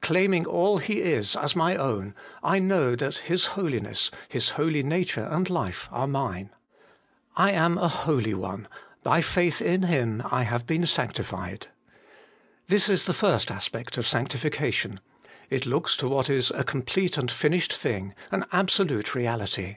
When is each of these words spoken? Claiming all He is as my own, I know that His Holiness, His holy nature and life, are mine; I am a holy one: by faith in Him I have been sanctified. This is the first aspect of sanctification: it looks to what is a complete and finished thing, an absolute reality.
Claiming 0.00 0.46
all 0.46 0.78
He 0.78 1.02
is 1.02 1.36
as 1.36 1.54
my 1.54 1.76
own, 1.76 2.14
I 2.42 2.58
know 2.58 2.96
that 2.96 3.18
His 3.28 3.48
Holiness, 3.54 4.10
His 4.26 4.48
holy 4.56 4.82
nature 4.82 5.24
and 5.30 5.50
life, 5.50 5.90
are 5.92 6.06
mine; 6.06 6.48
I 7.36 7.50
am 7.52 7.76
a 7.76 7.86
holy 7.88 8.32
one: 8.32 8.66
by 9.02 9.20
faith 9.20 9.60
in 9.60 9.82
Him 9.82 10.22
I 10.32 10.44
have 10.44 10.64
been 10.66 10.86
sanctified. 10.86 11.66
This 12.68 12.88
is 12.88 13.04
the 13.04 13.12
first 13.12 13.50
aspect 13.50 13.98
of 13.98 14.06
sanctification: 14.08 15.00
it 15.50 15.66
looks 15.66 15.98
to 15.98 16.08
what 16.08 16.30
is 16.30 16.50
a 16.52 16.64
complete 16.64 17.18
and 17.18 17.30
finished 17.30 17.74
thing, 17.74 18.14
an 18.32 18.46
absolute 18.52 19.14
reality. 19.14 19.76